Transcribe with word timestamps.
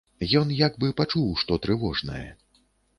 Ён 0.39 0.47
як 0.61 0.79
бы 0.79 0.89
пачуў 1.03 1.29
што 1.45 1.61
трывожнае. 1.69 2.27